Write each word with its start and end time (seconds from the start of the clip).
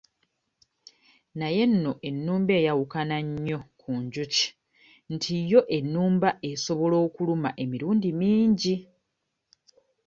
Naye 1.39 1.63
nno 1.71 1.91
ennumba 2.09 2.51
eyawukana 2.59 3.17
nnyo 3.25 3.59
ku 3.79 3.89
njuki 4.03 4.45
nti 5.13 5.33
yo 5.51 5.61
ennumba 5.77 6.29
esobola 6.51 6.95
okuluma 7.05 7.49
emirundi 7.63 8.09
mingi. 8.21 8.75